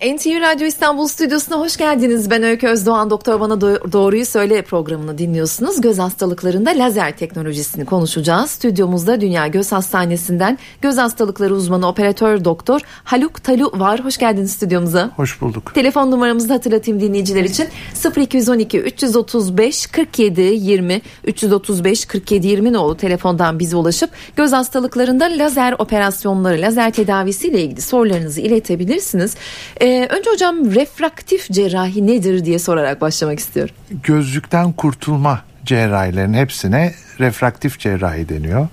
NTV 0.00 0.40
Radyo 0.40 0.66
İstanbul 0.66 1.06
Stüdyosu'na 1.06 1.58
hoş 1.58 1.76
geldiniz. 1.76 2.30
Ben 2.30 2.42
Öykü 2.42 2.66
Özdoğan. 2.66 3.10
Doktor 3.10 3.40
Bana 3.40 3.60
Doğruyu 3.60 4.26
Söyle 4.26 4.62
programını 4.62 5.18
dinliyorsunuz. 5.18 5.80
Göz 5.80 5.98
hastalıklarında 5.98 6.70
lazer 6.70 7.16
teknolojisini 7.16 7.84
konuşacağız. 7.84 8.50
Stüdyomuzda 8.50 9.20
Dünya 9.20 9.46
Göz 9.46 9.72
Hastanesi'nden 9.72 10.58
göz 10.82 10.98
hastalıkları 10.98 11.54
uzmanı 11.54 11.88
operatör 11.88 12.44
doktor 12.44 12.80
Haluk 13.04 13.44
Talu 13.44 13.72
var. 13.74 14.04
Hoş 14.04 14.18
geldiniz 14.18 14.52
stüdyomuza. 14.52 15.10
Hoş 15.16 15.40
bulduk. 15.40 15.74
Telefon 15.74 16.10
numaramızı 16.10 16.48
da 16.48 16.54
hatırlatayım 16.54 17.00
dinleyiciler 17.00 17.44
için. 17.44 17.68
0212 18.16 18.80
335 18.80 19.86
47 19.86 20.40
20 20.40 21.02
335 21.24 22.04
47 22.04 22.46
20 22.46 22.72
nolu 22.72 22.96
telefondan 22.96 23.58
bize 23.58 23.76
ulaşıp 23.76 24.10
göz 24.36 24.52
hastalıklarında 24.52 25.24
lazer 25.24 25.74
operasyonları, 25.78 26.62
lazer 26.62 26.92
tedavisiyle 26.92 27.62
ilgili 27.62 27.80
sorularınızı 27.80 28.40
iletebilirsiniz. 28.40 29.36
Ee, 29.80 29.89
önce 29.90 30.30
hocam 30.30 30.74
refraktif 30.74 31.50
cerrahi 31.50 32.06
nedir 32.06 32.44
diye 32.44 32.58
sorarak 32.58 33.00
başlamak 33.00 33.38
istiyorum. 33.38 33.74
Gözlükten 34.02 34.72
kurtulma 34.72 35.42
cerrahilerin 35.64 36.34
hepsine 36.34 36.94
refraktif 37.20 37.78
cerrahi 37.78 38.28
deniyor. 38.28 38.68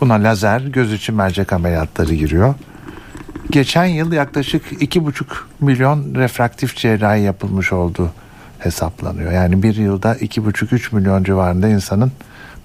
Buna 0.00 0.14
lazer, 0.14 0.60
göz 0.60 0.92
içi 0.92 1.12
mercek 1.12 1.52
ameliyatları 1.52 2.14
giriyor. 2.14 2.54
Geçen 3.50 3.84
yıl 3.84 4.12
yaklaşık 4.12 4.72
2,5 4.72 5.24
milyon 5.60 6.14
refraktif 6.14 6.76
cerrahi 6.76 7.22
yapılmış 7.22 7.72
olduğu 7.72 8.10
hesaplanıyor. 8.58 9.32
Yani 9.32 9.62
bir 9.62 9.76
yılda 9.76 10.16
2,5-3 10.16 10.94
milyon 10.94 11.24
civarında 11.24 11.68
insanın 11.68 12.12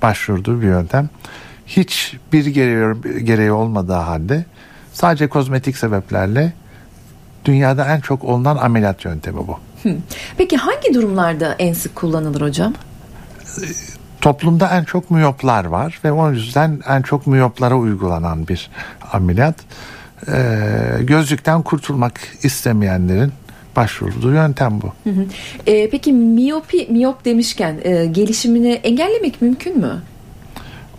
başvurduğu 0.02 0.62
bir 0.62 0.68
yöntem. 0.68 1.10
Hiç 1.68 2.18
bir 2.34 2.46
gereği, 2.46 3.26
gereği 3.26 3.52
olmadığı 3.52 3.94
halde 3.94 4.46
sadece 4.94 5.28
kozmetik 5.28 5.78
sebeplerle 5.78 6.54
dünyada 7.48 7.86
en 7.86 8.00
çok 8.00 8.24
olunan 8.24 8.58
ameliyat 8.58 9.06
yöntemi 9.06 9.38
bu. 9.38 9.58
Peki 10.38 10.58
hangi 10.58 10.94
durumlarda 10.94 11.56
en 11.60 11.74
sık 11.74 11.96
kullanılır 11.96 12.42
hocam? 12.42 12.74
Toplumda 14.22 14.70
en 14.78 14.84
çok 14.84 15.12
miyoplar 15.12 15.66
var 15.66 16.00
ve 16.04 16.12
o 16.12 16.32
yüzden 16.32 16.80
en 16.88 17.02
çok 17.02 17.28
miyoplara 17.28 17.76
uygulanan 17.76 18.48
bir 18.48 18.70
ameliyat. 19.12 19.56
Ee, 20.28 20.60
gözlükten 21.00 21.62
kurtulmak 21.62 22.20
istemeyenlerin 22.44 23.32
başvurduğu 23.76 24.32
yöntem 24.32 24.82
bu. 24.82 25.10
Hı 25.10 25.16
hı. 25.16 25.26
Ee, 25.68 25.90
peki 25.90 26.14
miyopi 26.14 26.88
miyop 26.90 27.26
demişken 27.26 27.76
e, 27.84 28.06
gelişimini 28.06 28.72
engellemek 28.72 29.42
mümkün 29.42 29.78
mü? 29.78 30.02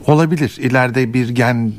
Olabilir. 0.06 0.56
İleride 0.61 1.14
bir 1.14 1.28
gen 1.28 1.73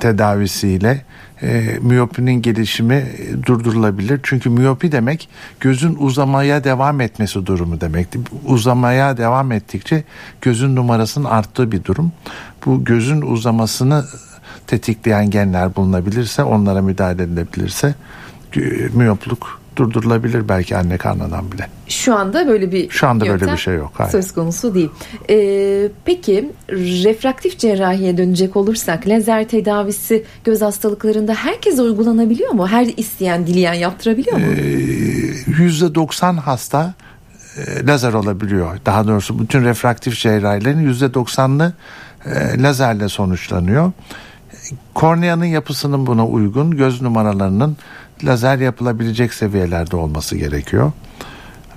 tedavisiyle 0.00 1.04
e, 1.42 1.78
miyopinin 1.82 2.42
gelişimi 2.42 3.06
durdurulabilir. 3.46 4.20
Çünkü 4.22 4.50
miyopi 4.50 4.92
demek 4.92 5.28
gözün 5.60 5.96
uzamaya 6.00 6.64
devam 6.64 7.00
etmesi 7.00 7.46
durumu 7.46 7.80
demekti. 7.80 8.18
Uzamaya 8.46 9.16
devam 9.16 9.52
ettikçe 9.52 10.04
gözün 10.40 10.76
numarasının 10.76 11.24
arttığı 11.24 11.72
bir 11.72 11.84
durum. 11.84 12.12
Bu 12.66 12.84
gözün 12.84 13.22
uzamasını 13.22 14.04
tetikleyen 14.66 15.30
genler 15.30 15.76
bulunabilirse, 15.76 16.42
onlara 16.42 16.82
müdahale 16.82 17.22
edilebilirse 17.22 17.94
miyopluk 18.94 19.59
durdurulabilir 19.80 20.48
belki 20.48 20.76
anne 20.76 20.98
karnından 20.98 21.52
bile. 21.52 21.68
Şu 21.88 22.14
anda 22.14 22.48
böyle 22.48 22.72
bir 22.72 22.90
şu 22.90 23.06
anda 23.08 23.26
böyle 23.28 23.52
bir 23.52 23.56
şey 23.56 23.74
yok. 23.74 23.92
Hayır. 23.94 24.10
Söz 24.10 24.32
konusu 24.32 24.74
değil. 24.74 24.90
Ee, 25.30 25.88
peki 26.04 26.52
refraktif 27.04 27.58
cerrahiye 27.58 28.18
dönecek 28.18 28.56
olursak 28.56 29.08
lazer 29.08 29.48
tedavisi 29.48 30.24
göz 30.44 30.62
hastalıklarında 30.62 31.34
herkes 31.34 31.78
uygulanabiliyor 31.78 32.50
mu? 32.50 32.68
Her 32.68 32.86
isteyen, 32.96 33.46
dileyen 33.46 33.74
yaptırabiliyor 33.74 34.36
mu? 34.36 34.44
Ee, 34.46 35.94
90 35.94 36.36
hasta 36.36 36.94
e, 37.56 37.86
lazer 37.86 38.12
olabiliyor. 38.12 38.78
Daha 38.86 39.06
doğrusu 39.06 39.38
bütün 39.38 39.64
refraktif 39.64 40.18
cerrahilerin 40.18 40.80
yüzde 40.80 41.06
90'lı 41.06 41.72
e, 42.26 42.62
lazerle 42.62 43.08
sonuçlanıyor. 43.08 43.92
Korneanın 44.94 45.44
yapısının 45.44 46.06
buna 46.06 46.26
uygun, 46.26 46.70
göz 46.70 47.02
numaralarının 47.02 47.76
lazer 48.24 48.58
yapılabilecek 48.58 49.34
seviyelerde 49.34 49.96
olması 49.96 50.36
gerekiyor. 50.36 50.92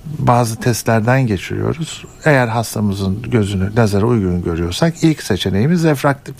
Bazı 0.06 0.56
testlerden 0.56 1.28
geçiriyoruz. 1.28 2.06
Eğer 2.26 2.48
hastamızın 2.48 3.22
gözünü 3.22 3.76
lazere 3.76 4.06
uygun 4.06 4.44
görüyorsak 4.44 5.04
ilk 5.04 5.24
seçeneğimiz 5.24 5.84
refraktif 5.84 6.36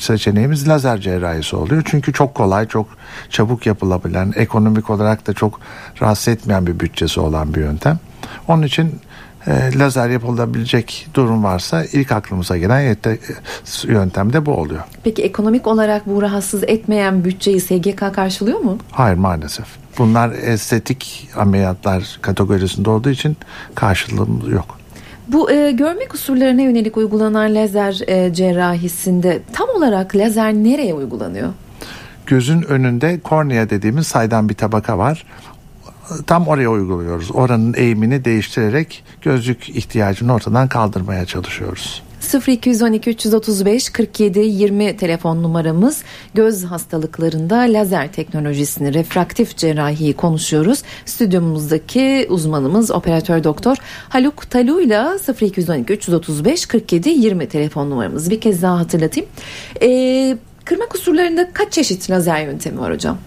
seçeneğimiz 0.00 0.68
lazer 0.68 1.00
cerrahisi 1.00 1.56
oluyor. 1.56 1.82
Çünkü 1.86 2.12
çok 2.12 2.34
kolay, 2.34 2.68
çok 2.68 2.86
çabuk 3.30 3.66
yapılabilen, 3.66 4.32
ekonomik 4.36 4.90
olarak 4.90 5.26
da 5.26 5.32
çok 5.32 5.60
rahatsız 6.02 6.28
etmeyen 6.28 6.66
bir 6.66 6.80
bütçesi 6.80 7.20
olan 7.20 7.54
bir 7.54 7.60
yöntem. 7.60 7.98
Onun 8.48 8.62
için 8.62 9.00
e, 9.46 9.78
lazer 9.78 10.08
yapılabilecek 10.08 11.08
durum 11.14 11.44
varsa 11.44 11.84
ilk 11.84 12.12
aklımıza 12.12 12.56
gelen 12.56 12.96
yöntem 13.84 14.32
de 14.32 14.46
bu 14.46 14.52
oluyor. 14.52 14.82
Peki 15.04 15.22
ekonomik 15.22 15.66
olarak 15.66 16.06
bu 16.06 16.22
rahatsız 16.22 16.62
etmeyen 16.62 17.24
bütçeyi 17.24 17.60
SGK 17.60 18.14
karşılıyor 18.14 18.58
mu? 18.58 18.78
Hayır 18.90 19.16
maalesef. 19.16 19.66
Bunlar 19.98 20.30
estetik 20.30 21.28
ameliyatlar 21.36 22.18
kategorisinde 22.22 22.90
olduğu 22.90 23.10
için 23.10 23.36
karşılığımız 23.74 24.48
yok. 24.48 24.78
Bu 25.28 25.50
e, 25.50 25.72
görme 25.72 26.08
kusurlarına 26.08 26.62
yönelik 26.62 26.96
uygulanan 26.96 27.54
lazer 27.54 28.00
e, 28.06 28.34
cerrahisinde 28.34 29.42
tam 29.52 29.68
olarak 29.68 30.16
lazer 30.16 30.54
nereye 30.54 30.94
uygulanıyor? 30.94 31.48
Gözün 32.26 32.62
önünde 32.62 33.20
kornea 33.20 33.70
dediğimiz 33.70 34.06
saydam 34.06 34.48
bir 34.48 34.54
tabaka 34.54 34.98
var 34.98 35.26
tam 36.26 36.48
oraya 36.48 36.70
uyguluyoruz. 36.70 37.30
Oranın 37.34 37.74
eğimini 37.76 38.24
değiştirerek 38.24 39.04
gözlük 39.22 39.68
ihtiyacını 39.68 40.34
ortadan 40.34 40.68
kaldırmaya 40.68 41.26
çalışıyoruz. 41.26 42.02
0212 42.48 43.10
335 43.10 43.90
47 43.90 44.38
20 44.40 44.96
telefon 44.96 45.42
numaramız 45.42 46.02
göz 46.34 46.64
hastalıklarında 46.64 47.56
lazer 47.56 48.12
teknolojisini 48.12 48.94
refraktif 48.94 49.56
cerrahiyi 49.56 50.12
konuşuyoruz. 50.12 50.82
Stüdyomuzdaki 51.04 52.26
uzmanımız 52.28 52.90
operatör 52.90 53.44
doktor 53.44 53.76
Haluk 54.08 54.50
Talu 54.50 54.80
ile 54.80 55.02
0212 55.40 55.92
335 55.92 56.66
47 56.66 57.08
20 57.08 57.48
telefon 57.48 57.90
numaramız 57.90 58.30
bir 58.30 58.40
kez 58.40 58.62
daha 58.62 58.78
hatırlatayım. 58.78 59.28
Ee, 59.82 60.36
kırma 60.64 60.86
kusurlarında 60.86 61.50
kaç 61.52 61.72
çeşit 61.72 62.10
lazer 62.10 62.44
yöntemi 62.44 62.80
var 62.80 62.92
hocam? 62.92 63.18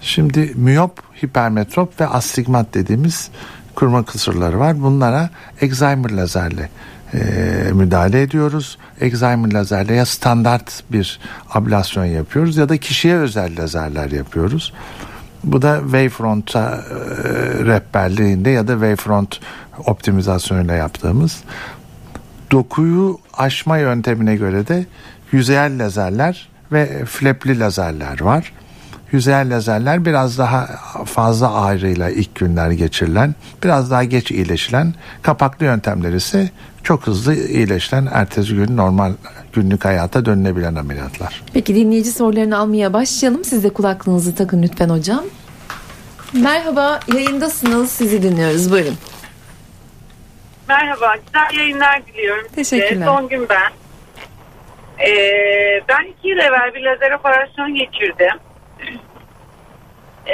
Şimdi 0.00 0.52
miyop, 0.54 1.02
hipermetrop 1.24 2.00
ve 2.00 2.06
astigmat 2.06 2.74
dediğimiz 2.74 3.30
kurma 3.74 4.02
kusurları 4.02 4.58
var. 4.58 4.82
Bunlara 4.82 5.30
Excimer 5.60 6.10
lazerle 6.10 6.68
e, 7.14 7.18
müdahale 7.72 8.22
ediyoruz. 8.22 8.78
Excimer 9.00 9.52
lazerle 9.52 9.94
ya 9.94 10.06
standart 10.06 10.82
bir 10.92 11.20
ablasyon 11.50 12.04
yapıyoruz 12.04 12.56
ya 12.56 12.68
da 12.68 12.76
kişiye 12.76 13.16
özel 13.16 13.58
lazerler 13.58 14.10
yapıyoruz. 14.10 14.72
Bu 15.44 15.62
da 15.62 15.80
Wavefront 15.80 16.56
e, 16.56 16.60
rehberliğinde 17.64 18.50
ya 18.50 18.68
da 18.68 18.72
Wavefront 18.72 19.40
optimizasyonuyla 19.86 20.74
yaptığımız 20.74 21.42
dokuyu 22.50 23.18
aşma 23.34 23.78
yöntemine 23.78 24.36
göre 24.36 24.66
de 24.66 24.86
yüzeyel 25.32 25.84
lazerler 25.84 26.48
ve 26.72 27.04
flepli 27.04 27.58
lazerler 27.60 28.20
var. 28.20 28.52
Yüzeyel 29.12 29.56
lazerler 29.56 30.04
biraz 30.04 30.38
daha 30.38 30.66
fazla 31.04 31.54
ağrıyla 31.54 32.10
ilk 32.10 32.34
günler 32.34 32.70
geçirilen, 32.70 33.34
biraz 33.64 33.90
daha 33.90 34.04
geç 34.04 34.30
iyileşilen, 34.30 34.94
kapaklı 35.22 35.66
yöntemler 35.66 36.12
ise 36.12 36.50
çok 36.82 37.06
hızlı 37.06 37.34
iyileşilen, 37.34 38.08
ertesi 38.12 38.54
gün 38.54 38.76
normal 38.76 39.12
günlük 39.52 39.84
hayata 39.84 40.24
dönülebilen 40.24 40.74
ameliyatlar. 40.74 41.42
Peki 41.52 41.74
dinleyici 41.74 42.10
sorularını 42.10 42.58
almaya 42.58 42.92
başlayalım. 42.92 43.44
Siz 43.44 43.64
de 43.64 43.70
kulaklığınızı 43.70 44.34
takın 44.34 44.62
lütfen 44.62 44.88
hocam. 44.88 45.24
Merhaba, 46.32 47.00
yayındasınız. 47.14 47.90
Sizi 47.90 48.22
dinliyoruz. 48.22 48.72
Buyurun. 48.72 48.94
Merhaba, 50.68 51.14
güzel 51.16 51.60
yayınlar 51.60 52.06
diliyorum. 52.06 52.48
Teşekkürler. 52.54 53.06
Son 53.06 53.28
gün 53.28 53.46
ben. 53.48 53.72
Ee, 55.06 55.10
ben 55.88 56.12
iki 56.12 56.28
yıl 56.28 56.38
evvel 56.38 56.74
bir 56.74 56.80
lazer 56.80 57.10
operasyon 57.12 57.74
geçirdim. 57.74 58.38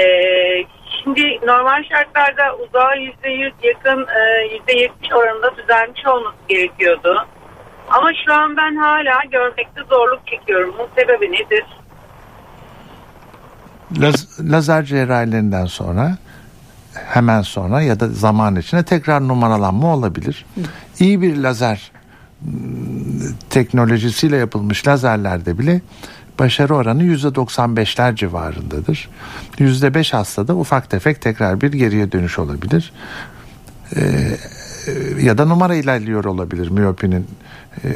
Ee, 0.00 0.64
şimdi 1.02 1.22
normal 1.46 1.82
şartlarda 1.84 2.56
uzağa 2.56 2.94
yüzde 2.94 3.28
yüz 3.28 3.54
yakın 3.62 4.06
e, 4.06 4.54
yüzde 4.54 4.72
yetmiş 4.72 5.12
oranında 5.12 5.56
düzelmiş 5.56 6.06
olması 6.06 6.36
gerekiyordu. 6.48 7.26
Ama 7.90 8.10
şu 8.26 8.34
an 8.34 8.56
ben 8.56 8.76
hala 8.76 9.24
görmekte 9.30 9.80
zorluk 9.90 10.26
çekiyorum. 10.26 10.74
Bunun 10.78 10.88
sebebi 10.96 11.32
nedir? 11.32 11.64
Laz, 14.00 14.40
lazer 14.52 14.82
cerrahilerinden 14.82 15.66
sonra 15.66 16.16
hemen 16.94 17.42
sonra 17.42 17.82
ya 17.82 18.00
da 18.00 18.08
zaman 18.08 18.56
içinde 18.56 18.84
tekrar 18.84 19.28
numaralanma 19.28 19.94
olabilir. 19.94 20.46
İyi 21.00 21.22
bir 21.22 21.36
lazer 21.36 21.92
teknolojisiyle 23.50 24.36
yapılmış 24.36 24.86
lazerlerde 24.86 25.58
bile 25.58 25.80
başarı 26.38 26.74
oranı 26.74 27.02
%95'ler 27.04 28.16
civarındadır. 28.16 29.08
%5 29.58 30.12
hastada 30.12 30.56
ufak 30.56 30.90
tefek 30.90 31.20
tekrar 31.22 31.60
bir 31.60 31.72
geriye 31.72 32.12
dönüş 32.12 32.38
olabilir. 32.38 32.92
Ee, 33.96 34.36
ya 35.20 35.38
da 35.38 35.44
numara 35.44 35.74
ilerliyor 35.74 36.24
olabilir 36.24 36.68
miyopinin 36.68 37.26
e, 37.84 37.88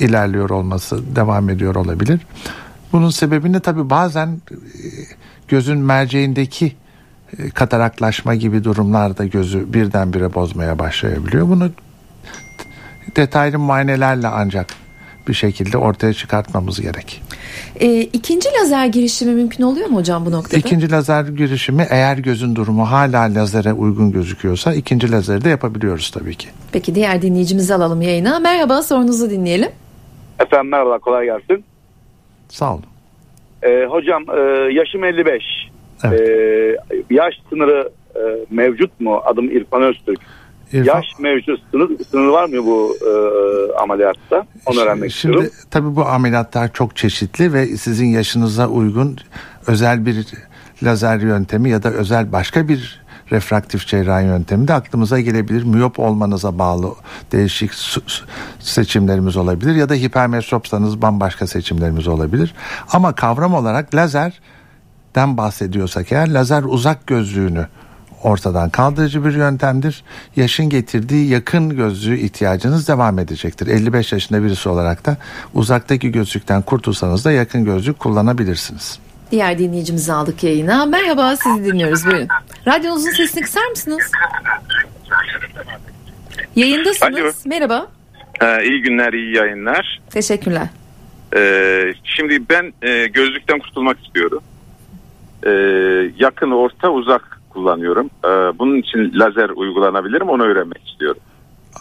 ilerliyor 0.00 0.50
olması 0.50 1.16
devam 1.16 1.50
ediyor 1.50 1.74
olabilir. 1.74 2.20
Bunun 2.92 3.10
sebebini 3.10 3.60
tabi 3.60 3.90
bazen 3.90 4.28
e, 4.28 4.56
gözün 5.48 5.78
merceğindeki 5.78 6.76
e, 7.38 7.50
kataraklaşma 7.50 8.34
gibi 8.34 8.64
durumlarda 8.64 9.24
gözü 9.24 9.72
birdenbire 9.72 10.34
bozmaya 10.34 10.78
başlayabiliyor. 10.78 11.48
Bunu 11.48 11.70
detaylı 13.16 13.58
muayenelerle 13.58 14.28
ancak 14.28 14.66
bir 15.28 15.34
şekilde 15.34 15.78
ortaya 15.78 16.12
çıkartmamız 16.12 16.80
gerek. 16.80 17.22
E, 17.80 18.00
ikinci 18.00 18.48
lazer 18.60 18.86
girişimi 18.86 19.34
mümkün 19.34 19.62
oluyor 19.62 19.86
mu 19.88 19.96
hocam 19.96 20.26
bu 20.26 20.32
noktada? 20.32 20.56
İkinci 20.56 20.90
lazer 20.90 21.24
girişimi 21.24 21.86
eğer 21.90 22.18
gözün 22.18 22.56
durumu 22.56 22.90
hala 22.90 23.20
lazere 23.34 23.72
uygun 23.72 24.12
gözüküyorsa 24.12 24.74
ikinci 24.74 25.12
lazeri 25.12 25.44
de 25.44 25.48
yapabiliyoruz 25.48 26.10
tabii 26.10 26.34
ki. 26.34 26.48
Peki 26.72 26.94
diğer 26.94 27.22
dinleyicimizi 27.22 27.74
alalım 27.74 28.02
yayına. 28.02 28.38
Merhaba 28.38 28.82
sorunuzu 28.82 29.30
dinleyelim. 29.30 29.70
Efendim 30.40 30.70
merhaba 30.70 30.98
kolay 30.98 31.24
gelsin. 31.24 31.64
Sağ 32.48 32.74
olun. 32.74 32.84
Ee, 33.62 33.86
hocam 33.90 34.24
e, 34.36 34.40
yaşım 34.72 35.04
55. 35.04 35.42
Evet. 36.04 36.20
Ee, 36.20 36.76
yaş 37.10 37.34
sınırı 37.50 37.90
e, 38.16 38.20
mevcut 38.50 39.00
mu? 39.00 39.20
Adım 39.24 39.50
İrfan 39.50 39.82
Öztürk. 39.82 40.20
İrfan- 40.72 40.84
Yaş 40.96 41.04
mevcut 41.18 41.60
sınır, 41.70 41.90
sınır 42.10 42.28
var 42.28 42.44
mı 42.44 42.66
bu 42.66 42.96
e, 43.06 43.10
ameliyatta? 43.82 44.46
Onu 44.66 44.80
öğrenmek 44.80 45.12
Şimdi 45.12 45.36
istiyorum. 45.36 45.58
tabii 45.70 45.96
bu 45.96 46.06
ameliyatlar 46.06 46.72
çok 46.72 46.96
çeşitli 46.96 47.52
ve 47.52 47.66
sizin 47.66 48.06
yaşınıza 48.06 48.68
uygun 48.68 49.16
özel 49.66 50.06
bir 50.06 50.26
lazer 50.82 51.18
yöntemi 51.20 51.70
ya 51.70 51.82
da 51.82 51.90
özel 51.90 52.32
başka 52.32 52.68
bir 52.68 53.06
refraktif 53.32 53.86
cerrahi 53.86 54.24
yöntemi 54.24 54.68
de 54.68 54.72
aklımıza 54.74 55.20
gelebilir. 55.20 55.62
Miyop 55.64 55.98
olmanıza 55.98 56.58
bağlı 56.58 56.88
değişik 57.32 57.70
seçimlerimiz 58.58 59.36
olabilir 59.36 59.74
ya 59.74 59.88
da 59.88 59.94
hipermetropsanız 59.94 61.02
bambaşka 61.02 61.46
seçimlerimiz 61.46 62.08
olabilir. 62.08 62.54
Ama 62.92 63.14
kavram 63.14 63.54
olarak 63.54 63.94
lazerden 63.94 65.36
bahsediyorsak 65.36 66.12
eğer 66.12 66.28
lazer 66.28 66.62
uzak 66.66 67.06
gözlüğünü 67.06 67.66
ortadan 68.22 68.70
kaldırıcı 68.70 69.24
bir 69.24 69.32
yöntemdir. 69.32 70.04
Yaşın 70.36 70.68
getirdiği 70.68 71.28
yakın 71.28 71.76
gözlüğü 71.76 72.18
ihtiyacınız 72.18 72.88
devam 72.88 73.18
edecektir. 73.18 73.66
55 73.66 74.12
yaşında 74.12 74.44
birisi 74.44 74.68
olarak 74.68 75.06
da 75.06 75.16
uzaktaki 75.54 76.12
gözlükten 76.12 76.62
kurtulsanız 76.62 77.24
da 77.24 77.32
yakın 77.32 77.64
gözlük 77.64 77.98
kullanabilirsiniz. 77.98 78.98
Diğer 79.30 79.58
dinleyicimizi 79.58 80.12
aldık 80.12 80.44
yayına. 80.44 80.86
Merhaba 80.86 81.36
sizi 81.36 81.64
dinliyoruz 81.64 82.06
buyurun. 82.06 82.28
Radyonuzun 82.66 83.10
sesini 83.10 83.42
kısar 83.42 83.66
mısınız? 83.66 84.10
Yayındasınız. 86.56 87.20
Alo. 87.20 87.32
Merhaba. 87.46 87.86
Ee, 88.42 88.64
iyi 88.64 88.82
günler, 88.82 89.12
iyi 89.12 89.36
yayınlar. 89.36 90.00
Teşekkürler. 90.10 90.68
Ee, 91.36 91.94
şimdi 92.04 92.42
ben 92.50 92.72
e, 92.82 93.06
gözlükten 93.06 93.58
kurtulmak 93.58 94.06
istiyorum. 94.06 94.42
Ee, 95.46 95.50
yakın, 96.18 96.50
orta, 96.50 96.90
uzak 96.90 97.35
kullanıyorum. 97.56 98.10
Ee, 98.24 98.28
bunun 98.58 98.76
için 98.76 99.12
lazer 99.14 99.48
uygulanabilir 99.48 100.22
mi 100.22 100.30
onu 100.30 100.42
öğrenmek 100.42 100.88
istiyorum. 100.88 101.20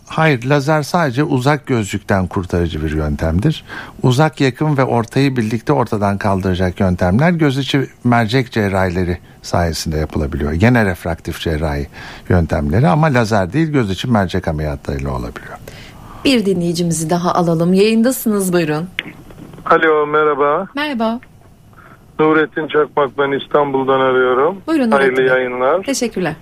Hayır 0.08 0.44
lazer 0.44 0.84
sadece 0.84 1.24
uzak 1.24 1.68
gözlükten 1.68 2.28
kurtarıcı 2.28 2.84
bir 2.84 2.92
yöntemdir. 2.92 3.64
Uzak 4.04 4.42
yakın 4.42 4.78
ve 4.78 4.84
ortayı 4.84 5.36
birlikte 5.36 5.74
ortadan 5.74 6.18
kaldıracak 6.18 6.80
yöntemler 6.80 7.32
göz 7.32 7.58
içi 7.58 7.90
mercek 8.04 8.52
cerrahileri 8.52 9.18
sayesinde 9.42 9.98
yapılabiliyor. 9.98 10.54
Gene 10.54 10.86
refraktif 10.86 11.40
cerrahi 11.40 11.88
yöntemleri 12.30 12.88
ama 12.88 13.08
lazer 13.08 13.54
değil 13.54 13.68
göz 13.72 13.92
içi 13.92 14.12
mercek 14.12 14.48
ameliyatlarıyla 14.48 15.12
olabiliyor. 15.12 15.58
Bir 16.26 16.46
dinleyicimizi 16.46 17.10
daha 17.10 17.34
alalım. 17.34 17.74
Yayındasınız 17.74 18.54
buyurun. 18.54 18.88
Alo 19.66 20.08
merhaba. 20.08 20.68
Merhaba. 20.76 21.20
Nurettin 22.20 22.68
Çakmak 22.68 23.18
ben 23.18 23.32
İstanbul'dan 23.32 24.00
arıyorum. 24.00 24.58
Buyurun 24.68 24.92
Hayırlı 24.92 25.12
Nurettin 25.12 25.26
Bey. 25.26 25.38
yayınlar. 25.38 25.84
Teşekkürler. 25.84 26.34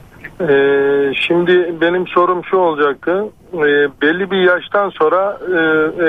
Ee, 0.42 1.14
şimdi 1.16 1.76
benim 1.82 2.08
sorum 2.08 2.46
şu 2.46 2.58
olacaktı. 2.58 3.26
Ee, 3.54 3.58
belli 4.02 4.32
bir 4.32 4.38
yaştan 4.38 4.90
sonra 4.90 5.38
e, 5.48 5.58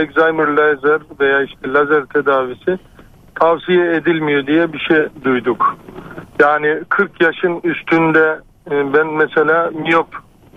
Alzheimer 0.02 0.48
lazer 0.48 1.00
veya 1.20 1.42
işte 1.42 1.72
lazer 1.72 2.04
tedavisi 2.04 2.78
tavsiye 3.40 3.94
edilmiyor 3.94 4.46
diye 4.46 4.72
bir 4.72 4.78
şey 4.78 5.06
duyduk. 5.24 5.76
Yani 6.40 6.80
40 6.88 7.20
yaşın 7.20 7.60
üstünde 7.64 8.38
e, 8.70 8.92
ben 8.94 9.06
mesela 9.06 9.70
miyop 9.70 10.08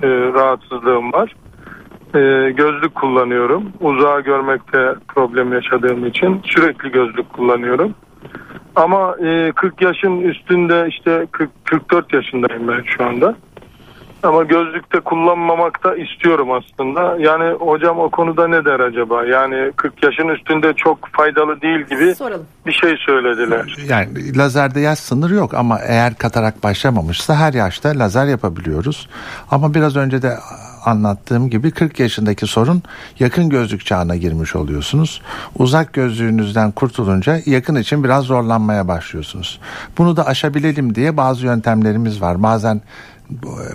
e, 0.04 0.08
rahatsızlığım 0.10 1.14
var. 1.14 1.36
E, 2.16 2.52
gözlük 2.52 2.96
kullanıyorum. 2.96 3.64
Uzağa 3.80 4.20
görmekte 4.20 4.94
problem 5.08 5.54
yaşadığım 5.54 6.06
için 6.06 6.42
sürekli 6.46 6.92
gözlük 6.92 7.34
kullanıyorum. 7.34 7.96
Ama 8.78 9.16
e, 9.26 9.52
40 9.52 9.82
yaşın 9.82 10.22
üstünde 10.22 10.86
işte 10.90 11.28
40, 11.32 11.50
44 11.66 12.14
yaşındayım 12.14 12.68
ben 12.68 12.84
şu 12.98 13.06
anda. 13.06 13.36
Ama 14.24 14.44
gözlükte 14.44 15.00
kullanmamakta 15.00 15.96
istiyorum 15.96 16.48
aslında. 16.52 17.16
Yani 17.20 17.54
hocam 17.54 18.00
o 18.00 18.10
konuda 18.10 18.48
ne 18.48 18.66
der 18.66 18.80
acaba? 18.80 19.26
Yani 19.26 19.72
40 19.76 20.04
yaşın 20.04 20.28
üstünde 20.28 20.74
çok 20.74 21.10
faydalı 21.12 21.62
değil 21.62 21.80
gibi 21.80 22.16
Soralım. 22.16 22.46
bir 22.66 22.72
şey 22.72 22.96
söylediler. 23.06 23.76
Yani 23.90 24.38
lazerde 24.38 24.80
yaş 24.80 25.00
sınırı 25.00 25.34
yok 25.34 25.54
ama 25.54 25.80
eğer 25.88 26.16
katarak 26.16 26.64
başlamamışsa 26.64 27.36
her 27.36 27.54
yaşta 27.54 27.90
lazer 27.90 28.26
yapabiliyoruz. 28.26 29.10
Ama 29.52 29.74
biraz 29.74 29.96
önce 29.96 30.22
de 30.22 30.34
anlattığım 30.88 31.50
gibi 31.50 31.72
40 31.72 32.00
yaşındaki 32.00 32.48
sorun 32.48 32.84
yakın 33.20 33.50
gözlük 33.50 33.86
çağına 33.86 34.16
girmiş 34.16 34.56
oluyorsunuz. 34.56 35.22
Uzak 35.56 35.94
gözlüğünüzden 35.94 36.72
kurtulunca 36.72 37.42
yakın 37.46 37.76
için 37.76 38.04
biraz 38.04 38.26
zorlanmaya 38.26 38.88
başlıyorsunuz. 38.88 39.60
Bunu 39.98 40.18
da 40.18 40.26
aşabilelim 40.26 40.96
diye 40.96 41.18
bazı 41.18 41.46
yöntemlerimiz 41.46 42.22
var. 42.22 42.44
Bazen 42.44 42.82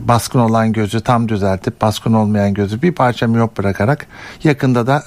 baskın 0.00 0.38
olan 0.38 0.73
gözü 0.73 1.00
tam 1.00 1.29
düzeltip 1.29 1.81
baskın 1.81 2.12
olmayan 2.12 2.55
gözü 2.55 2.82
bir 2.82 2.93
parça 2.93 3.26
miyop 3.26 3.58
bırakarak 3.58 4.06
yakında 4.44 4.87
da 4.87 5.03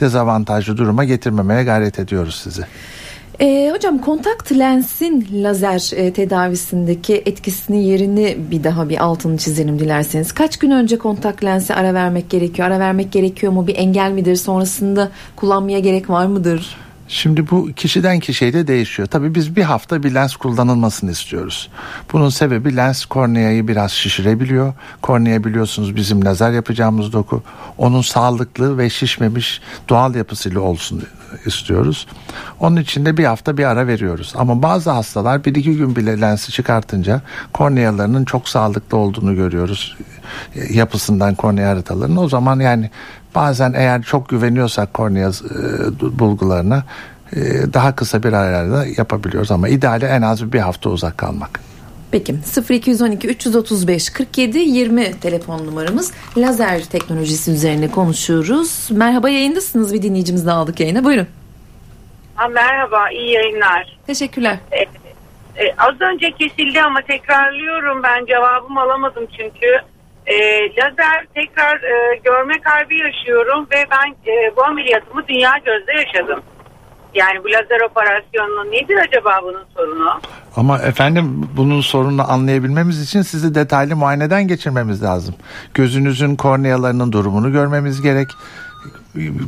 dezavantajlı 0.00 0.76
duruma 0.76 1.04
getirmemeye 1.04 1.64
gayret 1.64 1.98
ediyoruz 1.98 2.34
sizi. 2.34 2.66
Ee, 3.40 3.70
hocam 3.74 3.98
kontakt 3.98 4.52
lensin 4.52 5.28
lazer 5.32 5.90
e, 5.96 6.12
tedavisindeki 6.12 7.22
etkisini 7.26 7.84
yerini 7.84 8.36
bir 8.50 8.64
daha 8.64 8.88
bir 8.88 9.04
altını 9.04 9.38
çizelim 9.38 9.78
dilerseniz. 9.78 10.32
Kaç 10.32 10.58
gün 10.58 10.70
önce 10.70 10.98
kontak 10.98 11.44
lense 11.44 11.74
ara 11.74 11.94
vermek 11.94 12.30
gerekiyor? 12.30 12.68
Ara 12.68 12.78
vermek 12.78 13.12
gerekiyor 13.12 13.52
mu? 13.52 13.66
Bir 13.66 13.76
engel 13.76 14.10
midir? 14.10 14.36
Sonrasında 14.36 15.08
kullanmaya 15.36 15.78
gerek 15.78 16.10
var 16.10 16.26
mıdır? 16.26 16.76
Şimdi 17.12 17.50
bu 17.50 17.72
kişiden 17.72 18.20
kişiye 18.20 18.52
de 18.52 18.66
değişiyor. 18.66 19.08
Tabii 19.08 19.34
biz 19.34 19.56
bir 19.56 19.62
hafta 19.62 20.02
bir 20.02 20.14
lens 20.14 20.36
kullanılmasını 20.36 21.10
istiyoruz. 21.10 21.70
Bunun 22.12 22.28
sebebi 22.28 22.76
lens 22.76 23.04
korneayı 23.04 23.68
biraz 23.68 23.92
şişirebiliyor. 23.92 24.74
Kornea 25.02 25.44
biliyorsunuz 25.44 25.96
bizim 25.96 26.24
lazer 26.24 26.50
yapacağımız 26.50 27.12
doku. 27.12 27.42
Onun 27.78 28.00
sağlıklı 28.00 28.78
ve 28.78 28.90
şişmemiş 28.90 29.60
doğal 29.88 30.14
yapısıyla 30.14 30.60
olsun 30.60 31.02
istiyoruz. 31.46 32.06
Onun 32.60 32.76
için 32.76 33.06
de 33.06 33.16
bir 33.16 33.24
hafta 33.24 33.58
bir 33.58 33.64
ara 33.64 33.86
veriyoruz. 33.86 34.32
Ama 34.36 34.62
bazı 34.62 34.90
hastalar 34.90 35.44
bir 35.44 35.54
iki 35.54 35.76
gün 35.76 35.96
bile 35.96 36.20
lensi 36.20 36.52
çıkartınca 36.52 37.22
kornealarının 37.52 38.24
çok 38.24 38.48
sağlıklı 38.48 38.96
olduğunu 38.96 39.34
görüyoruz. 39.34 39.96
Yapısından 40.70 41.34
kornea 41.34 41.70
haritalarının. 41.70 42.16
O 42.16 42.28
zaman 42.28 42.60
yani 42.60 42.90
bazen 43.34 43.72
eğer 43.72 44.02
çok 44.02 44.28
güveniyorsak 44.28 44.94
kornea 44.94 45.28
e, 45.28 46.18
bulgularına 46.18 46.84
e, 47.32 47.38
daha 47.72 47.96
kısa 47.96 48.22
bir 48.22 48.32
arayla 48.32 48.86
yapabiliyoruz 48.96 49.50
ama 49.50 49.68
ideali 49.68 50.04
en 50.04 50.22
az 50.22 50.52
bir 50.52 50.58
hafta 50.58 50.90
uzak 50.90 51.18
kalmak. 51.18 51.60
Peki 52.10 52.34
0212 52.70 53.28
335 53.28 54.10
47 54.10 54.58
20 54.58 55.20
telefon 55.20 55.66
numaramız. 55.66 56.12
Lazer 56.36 56.84
teknolojisi 56.84 57.50
üzerine 57.50 57.90
konuşuyoruz. 57.90 58.88
Merhaba 58.90 59.28
yayındasınız 59.28 59.94
bir 59.94 60.02
dinleyicimiz 60.02 60.46
daha 60.46 60.58
aldık 60.58 60.80
yayına. 60.80 61.04
Buyurun. 61.04 61.26
Ha, 62.34 62.48
merhaba, 62.48 63.10
iyi 63.10 63.32
yayınlar. 63.32 63.98
Teşekkürler. 64.06 64.58
Ee, 64.72 64.86
az 65.78 66.00
önce 66.00 66.30
kesildi 66.30 66.82
ama 66.82 67.02
tekrarlıyorum 67.02 68.02
ben 68.02 68.26
cevabımı 68.26 68.80
alamadım 68.80 69.26
çünkü. 69.38 69.66
E, 70.26 70.36
lazer 70.76 71.26
tekrar 71.34 71.76
e, 71.76 72.20
görme 72.24 72.60
kaybı 72.60 72.94
yaşıyorum 72.94 73.66
ve 73.70 73.84
ben 73.90 74.32
e, 74.32 74.56
bu 74.56 74.64
ameliyatımı 74.64 75.28
dünya 75.28 75.52
gözde 75.64 75.92
yaşadım. 75.92 76.40
Yani 77.14 77.44
bu 77.44 77.48
lazer 77.48 77.80
operasyonunun 77.80 78.72
nedir 78.72 78.96
acaba 78.96 79.40
bunun 79.42 79.64
sorunu? 79.76 80.20
Ama 80.56 80.78
efendim 80.78 81.48
bunun 81.56 81.80
sorununu 81.80 82.32
anlayabilmemiz 82.32 83.02
için 83.02 83.22
sizi 83.22 83.54
detaylı 83.54 83.96
muayeneden 83.96 84.48
geçirmemiz 84.48 85.02
lazım. 85.02 85.34
Gözünüzün 85.74 86.36
kornealarının 86.36 87.12
durumunu 87.12 87.52
görmemiz 87.52 88.02
gerek. 88.02 88.28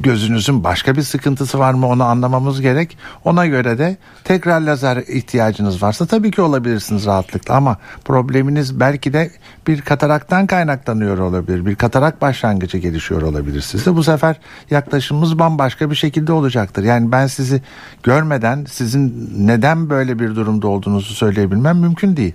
Gözünüzün 0.03 0.65
başka 0.65 0.97
bir 0.97 1.03
sıkıntısı 1.03 1.59
var 1.59 1.75
mı 1.75 1.87
onu 1.87 2.05
anlamamız 2.05 2.61
gerek. 2.61 2.99
Ona 3.25 3.47
göre 3.47 3.79
de 3.79 3.97
tekrar 4.25 4.61
lazer 4.61 4.97
ihtiyacınız 4.97 5.83
varsa 5.83 6.07
tabii 6.07 6.31
ki 6.31 6.43
olabilirsiniz 6.43 7.07
rahatlıkla 7.07 7.55
ama 7.55 7.77
probleminiz 8.05 8.81
belki 8.81 9.13
de 9.13 9.31
bir 9.67 9.81
kataraktan 9.81 10.47
kaynaklanıyor 10.47 11.19
olabilir. 11.19 11.67
Bir 11.67 11.75
katarak 11.75 12.23
başlangıcı 12.23 12.79
gelişiyor 12.79 13.23
olabilir 13.23 13.61
sizde. 13.61 13.97
Bu 13.97 14.05
sefer 14.05 14.37
yaklaşımımız 14.71 15.39
bambaşka 15.39 15.91
bir 15.91 15.97
şekilde 15.97 16.33
olacaktır. 16.33 16.83
Yani 16.83 17.13
ben 17.13 17.27
sizi 17.27 17.63
görmeden 18.03 18.65
sizin 18.71 19.31
neden 19.39 19.91
böyle 19.91 20.19
bir 20.19 20.37
durumda 20.37 20.69
olduğunuzu 20.69 21.15
söyleyebilmem 21.15 21.79
mümkün 21.79 22.17
değil. 22.17 22.35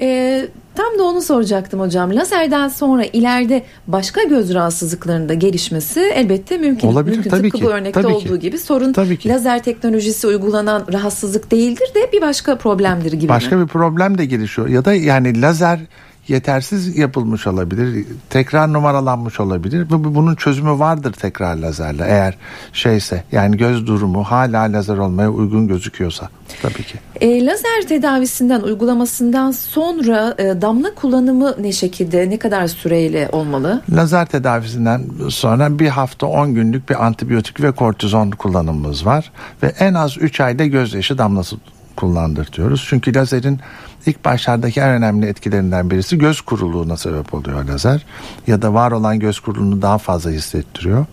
Ee, 0.00 0.46
tam 0.74 0.98
da 0.98 1.02
onu 1.04 1.22
soracaktım 1.22 1.80
hocam. 1.80 2.16
Lazerden 2.16 2.68
sonra 2.68 3.04
ileride 3.04 3.62
başka 3.86 4.22
göz 4.22 4.54
rahatsızlıklarında 4.54 5.34
gelişmesi 5.34 6.00
elbette 6.00 6.58
mümkün. 6.58 6.88
Olabilir 6.88 7.14
mümkün. 7.16 7.30
tabii 7.30 7.42
Tıpkı 7.42 7.58
ki. 7.58 7.64
bu 7.64 7.70
örnekte 7.70 8.02
tabii 8.02 8.12
olduğu 8.12 8.34
ki. 8.34 8.38
gibi 8.40 8.58
sorun 8.58 8.92
tabii 8.92 9.16
ki. 9.18 9.28
lazer 9.28 9.62
teknolojisi 9.62 10.26
uygulanan 10.26 10.84
rahatsızlık 10.92 11.50
değildir 11.50 11.88
de 11.94 12.12
bir 12.12 12.20
başka 12.20 12.58
problemdir 12.58 13.12
gibi. 13.12 13.28
Başka 13.28 13.56
mi? 13.56 13.62
bir 13.62 13.68
problem 13.68 14.18
de 14.18 14.24
gelişiyor. 14.24 14.68
Ya 14.68 14.84
da 14.84 14.94
yani 14.94 15.40
lazer 15.42 15.80
yetersiz 16.28 16.98
yapılmış 16.98 17.46
olabilir. 17.46 18.06
Tekrar 18.30 18.72
numaralanmış 18.72 19.40
olabilir. 19.40 19.90
Bu 19.90 20.14
bunun 20.14 20.34
çözümü 20.34 20.78
vardır 20.78 21.12
tekrar 21.12 21.56
lazerle. 21.56 22.04
Eğer 22.04 22.36
şeyse 22.72 23.24
yani 23.32 23.56
göz 23.56 23.86
durumu 23.86 24.24
hala 24.24 24.62
lazer 24.62 24.96
olmaya 24.96 25.30
uygun 25.30 25.68
gözüküyorsa 25.68 26.28
tabii 26.62 26.82
ki. 26.82 26.98
E, 27.20 27.46
lazer 27.46 27.88
tedavisinden 27.88 28.60
uygulamasından 28.60 29.50
sonra 29.50 30.34
e, 30.38 30.62
damla 30.62 30.94
kullanımı 30.94 31.54
ne 31.60 31.72
şekilde 31.72 32.30
ne 32.30 32.38
kadar 32.38 32.66
süreyle 32.66 33.28
olmalı? 33.32 33.82
Lazer 33.90 34.26
tedavisinden 34.26 35.02
sonra 35.28 35.78
bir 35.78 35.88
hafta 35.88 36.26
10 36.26 36.54
günlük 36.54 36.90
bir 36.90 37.06
antibiyotik 37.06 37.62
ve 37.62 37.72
kortizon 37.72 38.30
kullanımımız 38.30 39.06
var. 39.06 39.32
Ve 39.62 39.72
en 39.78 39.94
az 39.94 40.18
3 40.18 40.40
ayda 40.40 40.66
gözyaşı 40.66 41.18
damlası 41.18 41.56
kullandırtıyoruz. 41.96 42.86
Çünkü 42.88 43.14
lazerin 43.14 43.60
ilk 44.06 44.24
başlardaki 44.24 44.80
en 44.80 44.88
önemli 44.88 45.26
etkilerinden 45.26 45.90
birisi 45.90 46.18
göz 46.18 46.40
kuruluğuna 46.40 46.96
sebep 46.96 47.34
oluyor 47.34 47.64
lazer. 47.64 48.06
Ya 48.46 48.62
da 48.62 48.74
var 48.74 48.92
olan 48.92 49.18
göz 49.18 49.40
kuruluğunu 49.40 49.82
daha 49.82 49.98
fazla 49.98 50.30
hissettiriyor. 50.30 51.06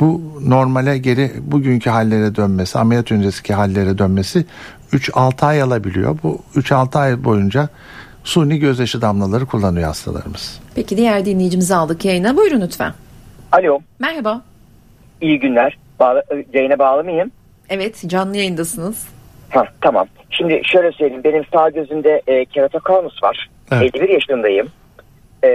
Bu 0.00 0.22
normale 0.44 0.98
geri 0.98 1.32
bugünkü 1.40 1.90
hallere 1.90 2.34
dönmesi, 2.36 2.78
ameliyat 2.78 3.12
öncesiki 3.12 3.54
hallere 3.54 3.98
dönmesi 3.98 4.44
3-6 4.92 5.46
ay 5.46 5.62
alabiliyor. 5.62 6.18
Bu 6.22 6.42
3-6 6.56 6.98
ay 6.98 7.24
boyunca 7.24 7.68
suni 8.24 8.58
gözyaşı 8.58 9.02
damlaları 9.02 9.46
kullanıyor 9.46 9.86
hastalarımız. 9.86 10.60
Peki 10.74 10.96
diğer 10.96 11.24
dinleyicimizi 11.24 11.74
aldık 11.74 12.04
yayına. 12.04 12.36
Buyurun 12.36 12.60
lütfen. 12.60 12.94
Alo, 13.52 13.80
Merhaba. 13.98 14.42
iyi 15.20 15.40
günler. 15.40 15.78
Bağlı, 16.00 16.22
yayına 16.52 16.78
bağlı 16.78 17.04
mıyım? 17.04 17.30
Evet 17.68 18.02
canlı 18.06 18.36
yayındasınız. 18.36 19.04
Ha, 19.50 19.64
tamam. 19.80 20.08
Şimdi 20.30 20.60
şöyle 20.64 20.92
söyleyeyim. 20.92 21.24
Benim 21.24 21.44
sağ 21.52 21.70
gözümde 21.70 22.22
e, 22.26 22.44
keratokonus 22.44 23.22
var. 23.22 23.50
Evet. 23.72 23.94
51 23.94 24.08
yaşındayım. 24.08 24.68
E, 25.44 25.50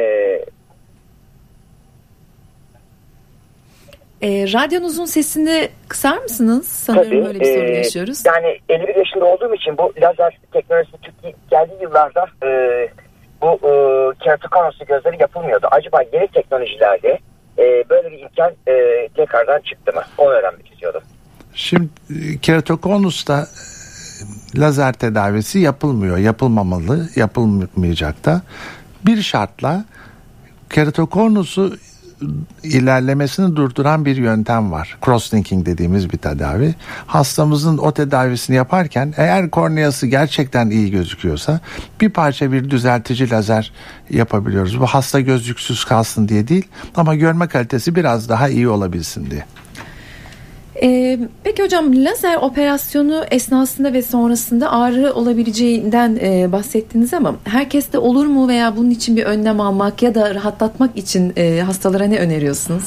E, 4.22 4.54
radyonuzun 4.54 5.06
sesini 5.06 5.70
kısar 5.88 6.18
mısınız? 6.18 6.68
Sanıyorum 6.68 7.12
tabii. 7.12 7.25
böyle 7.25 7.40
bir 7.40 7.46
sorun 7.46 7.68
e, 7.68 7.78
yaşıyoruz. 7.78 8.24
Yani 8.25 8.60
51 8.70 8.96
yaşında 8.96 9.25
olduğum 9.25 9.56
için 9.56 9.78
bu 9.78 9.94
lazer 10.02 10.40
teknolojisi 10.52 10.98
Türkiye 11.02 11.34
geldiği 11.52 11.82
yıllarda 11.82 12.25
e, 12.46 12.50
bu 13.42 13.48
e, 13.54 13.70
keratokonuslu 14.24 14.86
gözleri 14.86 15.16
yapılmıyordu. 15.20 15.68
Acaba 15.72 15.98
yeni 16.14 16.28
teknolojilerde 16.28 17.20
e, 17.58 17.84
böyle 17.90 18.12
bir 18.12 18.20
imkan 18.20 18.52
e, 18.68 19.08
tekrardan 19.16 19.60
çıktı 19.60 19.94
mı? 19.94 20.02
Onu 20.18 20.30
öğrenmek 20.30 20.72
istiyordum. 20.72 21.02
Şimdi 21.54 21.88
e, 22.10 22.38
keratokonusta 22.42 23.40
e, 23.42 23.75
lazer 24.58 24.94
tedavisi 24.94 25.60
yapılmıyor, 25.60 26.18
yapılmamalı, 26.18 27.10
yapılmayacak 27.16 28.26
da. 28.26 28.42
Bir 29.06 29.22
şartla 29.22 29.86
keratokonusu 30.70 31.78
ilerlemesini 32.64 33.56
durduran 33.56 34.06
bir 34.06 34.18
yöntem 34.18 34.72
var. 34.72 34.98
Crosslinking 35.06 35.66
dediğimiz 35.66 36.14
bir 36.14 36.18
tedavi. 36.18 36.76
Hastamızın 37.08 37.78
o 37.78 37.92
tedavisini 37.92 38.56
yaparken 38.56 39.14
eğer 39.18 39.50
korneası 39.50 40.08
gerçekten 40.08 40.70
iyi 40.70 40.92
gözüküyorsa 40.92 41.60
bir 42.02 42.10
parça 42.10 42.52
bir 42.52 42.70
düzeltici 42.70 43.30
lazer 43.30 43.72
yapabiliyoruz. 44.10 44.80
Bu 44.80 44.86
hasta 44.86 45.20
gözlüksüz 45.20 45.86
kalsın 45.86 46.28
diye 46.28 46.48
değil 46.48 46.68
ama 46.96 47.16
görme 47.16 47.48
kalitesi 47.48 47.96
biraz 47.96 48.30
daha 48.30 48.50
iyi 48.50 48.70
olabilsin 48.70 49.32
diye. 49.32 49.46
E, 50.84 51.20
peki 51.44 51.63
hocam 51.63 52.05
lazer 52.05 52.36
operasyonu 52.36 53.25
esnasında 53.32 53.94
ve 53.94 54.01
sonrasında 54.01 54.72
ağrı 54.72 55.13
olabileceğinden 55.13 56.20
e, 56.22 56.51
bahsettiniz 56.51 57.13
ama 57.13 57.36
herkeste 57.44 57.98
olur 57.98 58.25
mu 58.25 58.48
veya 58.48 58.77
bunun 58.77 58.89
için 58.89 59.15
bir 59.15 59.24
önlem 59.24 59.62
almak 59.62 60.03
ya 60.03 60.15
da 60.15 60.36
rahatlatmak 60.36 60.98
için 60.98 61.34
e, 61.38 61.62
hastalara 61.62 62.05
ne 62.05 62.20
öneriyorsunuz? 62.20 62.84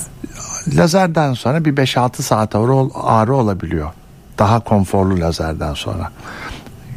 lazerden 0.77 1.35
sonra 1.35 1.65
bir 1.65 1.77
5-6 1.77 2.23
saat 2.23 2.55
ağrı, 2.55 2.91
ağrı 2.95 3.35
olabiliyor. 3.35 3.93
Daha 4.39 4.61
konforlu 4.61 5.21
lazerden 5.21 5.75
sonra. 5.75 6.13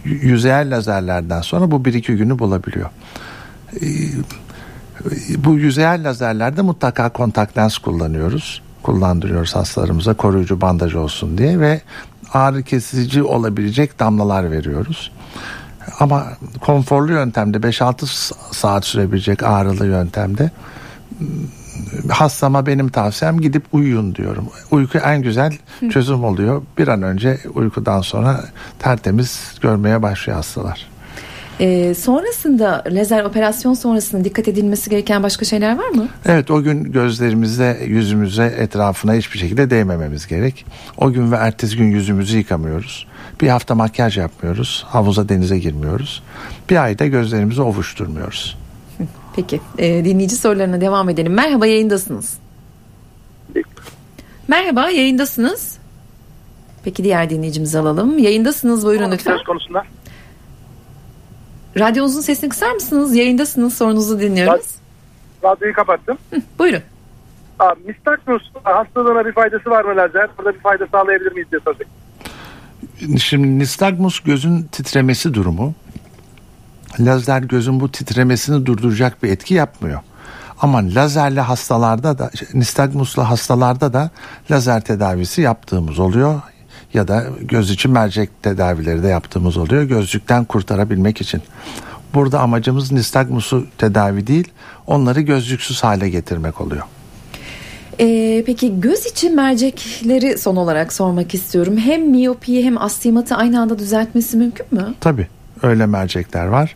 Yüzeyel 0.05 0.77
lazerlerden 0.77 1.41
sonra 1.41 1.71
bu 1.71 1.75
1-2 1.75 2.13
günü 2.13 2.39
bulabiliyor. 2.39 2.89
Ee, 3.75 3.85
Bu 5.37 5.53
yüzeyel 5.53 6.09
lazerlerde 6.09 6.61
mutlaka 6.61 7.09
kontak 7.09 7.57
lens 7.57 7.77
kullanıyoruz. 7.77 8.61
Kullandırıyoruz 8.83 9.55
hastalarımıza 9.55 10.13
koruyucu 10.13 10.61
bandaj 10.61 10.95
olsun 10.95 11.37
diye 11.37 11.59
ve 11.59 11.81
ağrı 12.33 12.63
kesici 12.63 13.23
olabilecek 13.23 13.99
damlalar 13.99 14.51
veriyoruz. 14.51 15.11
Ama 15.99 16.23
konforlu 16.61 17.11
yöntemde 17.11 17.57
5-6 17.57 18.05
s- 18.07 18.35
saat 18.51 18.85
sürebilecek 18.85 19.43
ağrılı 19.43 19.85
yöntemde 19.87 20.51
hastama 22.09 22.65
benim 22.65 22.89
tavsiyem 22.89 23.39
gidip 23.39 23.63
uyuyun 23.71 24.15
diyorum. 24.15 24.49
Uyku 24.71 24.97
en 24.97 25.21
güzel 25.21 25.53
çözüm 25.91 26.23
oluyor. 26.23 26.61
Bir 26.77 26.87
an 26.87 27.01
önce 27.01 27.39
uykudan 27.53 28.01
sonra 28.01 28.43
tertemiz 28.79 29.53
görmeye 29.61 30.01
başlıyor 30.01 30.37
hastalar. 30.37 30.89
E, 31.61 31.93
sonrasında 31.93 32.83
lazer 32.91 33.23
operasyon 33.23 33.73
sonrasında 33.73 34.23
dikkat 34.23 34.47
edilmesi 34.47 34.89
gereken 34.89 35.23
başka 35.23 35.45
şeyler 35.45 35.77
var 35.77 35.89
mı? 35.89 36.07
Evet 36.25 36.51
o 36.51 36.61
gün 36.63 36.91
gözlerimize, 36.91 37.79
yüzümüze, 37.87 38.55
etrafına 38.57 39.13
hiçbir 39.13 39.39
şekilde 39.39 39.69
değmememiz 39.69 40.27
gerek. 40.27 40.65
O 40.97 41.11
gün 41.11 41.31
ve 41.31 41.35
ertesi 41.35 41.77
gün 41.77 41.85
yüzümüzü 41.85 42.37
yıkamıyoruz. 42.37 43.07
Bir 43.41 43.47
hafta 43.47 43.75
makyaj 43.75 44.17
yapmıyoruz. 44.17 44.85
Havuza 44.87 45.29
denize 45.29 45.59
girmiyoruz. 45.59 46.23
Bir 46.69 46.83
ayda 46.83 47.07
gözlerimizi 47.07 47.61
ovuşturmuyoruz. 47.61 48.57
Peki 49.35 49.61
e, 49.77 50.05
dinleyici 50.05 50.35
sorularına 50.35 50.81
devam 50.81 51.09
edelim. 51.09 51.33
Merhaba 51.33 51.65
yayındasınız. 51.65 52.37
Merhaba 54.47 54.89
yayındasınız. 54.89 55.77
Peki 56.83 57.03
diğer 57.03 57.29
dinleyicimizi 57.29 57.79
alalım. 57.79 58.17
Yayındasınız 58.17 58.85
buyurun 58.85 59.11
lütfen. 59.11 59.37
Söz 59.37 59.43
konusunda. 59.43 59.83
Radyonuzun 61.79 62.21
sesini 62.21 62.49
kısar 62.49 62.71
mısınız? 62.71 63.15
Yayındasınız 63.15 63.73
sorunuzu 63.73 64.19
dinliyoruz. 64.19 64.65
Radyoyu 65.43 65.73
kapattım. 65.73 66.17
Buyurun. 66.59 66.81
Aa, 67.59 67.73
Mistaknus 67.85 68.43
hastalığına 68.63 69.25
bir 69.25 69.31
faydası 69.31 69.69
var 69.69 69.85
mı 69.85 69.97
lazer? 69.97 70.29
Burada 70.37 70.53
bir 70.53 70.59
fayda 70.59 70.87
sağlayabilir 70.91 71.31
miyiz 71.31 71.47
diye 71.51 71.61
soracak. 71.65 71.87
Şimdi 73.21 73.59
nistagmus 73.59 74.19
gözün 74.19 74.63
titremesi 74.63 75.33
durumu. 75.33 75.73
Lazer 76.99 77.41
gözün 77.41 77.79
bu 77.79 77.91
titremesini 77.91 78.65
durduracak 78.65 79.23
bir 79.23 79.29
etki 79.29 79.53
yapmıyor. 79.53 79.99
Ama 80.61 80.81
lazerli 80.95 81.39
hastalarda 81.39 82.17
da 82.17 82.31
nistagmuslu 82.53 83.23
hastalarda 83.23 83.93
da 83.93 84.09
lazer 84.51 84.81
tedavisi 84.81 85.41
yaptığımız 85.41 85.99
oluyor 85.99 86.41
ya 86.93 87.07
da 87.07 87.23
göz 87.41 87.71
için 87.71 87.91
mercek 87.91 88.43
tedavileri 88.43 89.03
de 89.03 89.07
yaptığımız 89.07 89.57
oluyor 89.57 89.83
gözlükten 89.83 90.45
kurtarabilmek 90.45 91.21
için. 91.21 91.41
Burada 92.13 92.39
amacımız 92.39 92.91
nistagmusu 92.91 93.67
tedavi 93.77 94.27
değil, 94.27 94.47
onları 94.87 95.21
gözlüksüz 95.21 95.83
hale 95.83 96.09
getirmek 96.09 96.61
oluyor. 96.61 96.83
Ee, 97.99 98.43
peki 98.45 98.81
göz 98.81 99.05
içi 99.05 99.29
mercekleri 99.29 100.37
son 100.37 100.55
olarak 100.55 100.93
sormak 100.93 101.33
istiyorum. 101.33 101.77
Hem 101.77 102.09
miyopiyi 102.09 102.65
hem 102.65 102.77
astigmatı 102.77 103.35
aynı 103.35 103.61
anda 103.61 103.79
düzeltmesi 103.79 104.37
mümkün 104.37 104.65
mü? 104.71 104.93
Tabii 104.99 105.27
öyle 105.63 105.85
mercekler 105.85 106.45
var. 106.45 106.75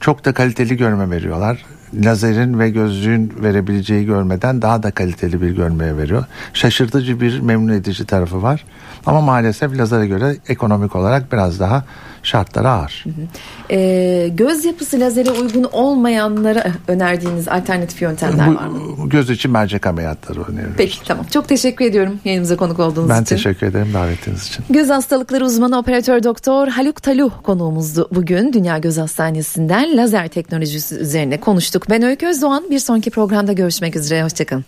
Çok 0.00 0.24
da 0.24 0.34
kaliteli 0.34 0.76
görme 0.76 1.10
veriyorlar. 1.10 1.64
Lazerin 1.94 2.58
ve 2.58 2.70
gözlüğün 2.70 3.32
verebileceği 3.42 4.06
görmeden 4.06 4.62
daha 4.62 4.82
da 4.82 4.90
kaliteli 4.90 5.42
bir 5.42 5.50
görmeye 5.50 5.96
veriyor. 5.96 6.24
Şaşırtıcı 6.52 7.20
bir 7.20 7.40
memnun 7.40 7.72
edici 7.72 8.06
tarafı 8.06 8.42
var. 8.42 8.64
Ama 9.06 9.20
maalesef 9.20 9.78
lazere 9.78 10.06
göre 10.06 10.36
ekonomik 10.48 10.96
olarak 10.96 11.32
biraz 11.32 11.60
daha 11.60 11.84
şartları 12.22 12.68
ağır. 12.68 13.04
Ee, 13.70 14.28
göz 14.34 14.64
yapısı 14.64 15.00
lazere 15.00 15.30
uygun 15.30 15.64
olmayanlara 15.72 16.64
önerdiğiniz 16.88 17.48
alternatif 17.48 18.02
yöntemler 18.02 18.46
var 18.54 18.66
mı? 18.66 18.78
Bu 18.98 19.08
göz 19.08 19.30
için 19.30 19.50
mercek 19.50 19.86
ameliyatları 19.86 20.42
öneriyoruz. 20.42 20.74
Peki 20.76 20.98
tamam. 21.04 21.26
Çok 21.30 21.48
teşekkür 21.48 21.84
ediyorum 21.84 22.18
yayınımıza 22.24 22.56
konuk 22.56 22.80
olduğunuz 22.80 23.08
Ben 23.10 23.22
için. 23.22 23.36
teşekkür 23.36 23.66
ederim 23.66 23.88
davetiniz 23.94 24.46
için. 24.46 24.64
Göz 24.70 24.90
hastalıkları 24.90 25.44
uzmanı 25.44 25.78
operatör 25.78 26.22
doktor 26.22 26.68
Haluk 26.68 27.02
Taluh 27.02 27.30
konuğumuzdu 27.42 28.08
bugün. 28.14 28.52
Dünya 28.52 28.78
Göz 28.78 28.98
Hastanesi'nden 28.98 29.96
lazer 29.96 30.28
teknolojisi 30.28 30.94
üzerine 30.94 31.40
konuştuk. 31.76 31.90
Ben 31.90 32.02
Öykü 32.02 32.26
Özdoğan. 32.26 32.70
Bir 32.70 32.78
sonraki 32.78 33.10
programda 33.10 33.52
görüşmek 33.52 33.96
üzere. 33.96 34.24
Hoşçakalın. 34.24 34.64